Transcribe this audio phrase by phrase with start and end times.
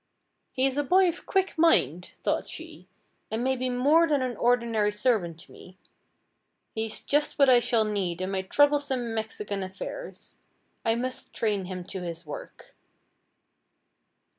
[0.51, 2.87] "He is a boy of quick mind," thought she,
[3.29, 5.77] "and may be more than an ordinary servant to me.
[6.73, 10.37] He is just what I shall need in my troublesome Mexican affairs.
[10.83, 12.75] I must train him to his work."